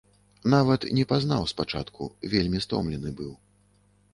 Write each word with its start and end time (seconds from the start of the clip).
Нават 0.53 0.85
не 0.99 1.03
пазнаў 1.11 1.45
спачатку, 1.53 2.07
вельмі 2.33 2.63
стомлены 2.65 3.09
быў. 3.21 3.31